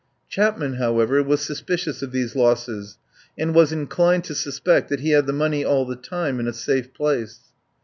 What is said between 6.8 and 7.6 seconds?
place.